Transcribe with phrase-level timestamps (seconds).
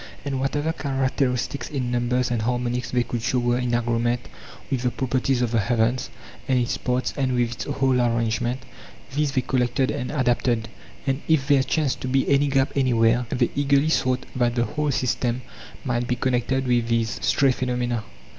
[0.25, 4.29] And whatever characteristics in numbers and harmonies they could show were in agreement
[4.71, 6.09] with the properties of the heavens
[6.47, 8.61] and its parts and with its whole arrangement,
[9.13, 10.69] these they collected and adapted;
[11.05, 14.89] and if there chanced to be any gap anywhere, they eagerly sought that the whole
[14.89, 15.43] system
[15.85, 17.51] might be con nected with these (stray.
[17.51, 18.03] phenomena).